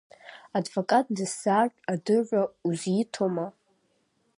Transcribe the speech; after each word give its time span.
Адвокат 0.59 1.05
дысзаартә 1.17 1.79
адырра 1.93 2.43
узиҭома? 2.67 3.47